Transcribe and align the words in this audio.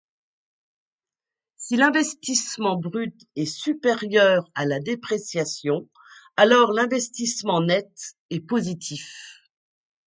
Si 1.57 1.75
l'investissement 1.75 2.75
brut 2.75 3.13
est 3.35 3.45
supérieur 3.45 4.49
à 4.55 4.65
la 4.65 4.79
dépréciation, 4.79 5.87
alors 6.37 6.73
l'investissement 6.73 7.61
net 7.61 8.15
est 8.31 8.39
positif. 8.39 9.43